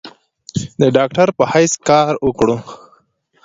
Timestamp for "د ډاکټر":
0.79-1.27